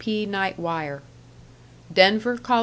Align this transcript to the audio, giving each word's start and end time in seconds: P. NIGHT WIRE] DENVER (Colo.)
P. 0.01 0.25
NIGHT 0.25 0.57
WIRE] 0.57 1.03
DENVER 1.93 2.37
(Colo.) 2.39 2.59